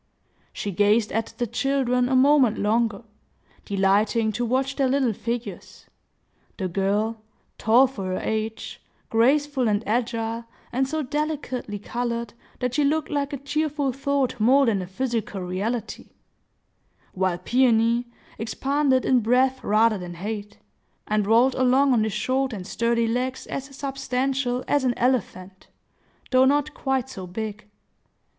[0.51, 3.03] She gazed at the children a moment longer,
[3.65, 7.21] delighting to watch their little figures,—the girl,
[7.59, 13.31] tall for her age, graceful and agile, and so delicately colored that she looked like
[13.31, 16.09] a cheerful thought more than a physical reality;
[17.13, 18.07] while Peony
[18.39, 20.57] expanded in breadth rather than height,
[21.07, 25.67] and rolled along on his short and sturdy legs as substantial as an elephant,
[26.31, 27.69] though not quite so big.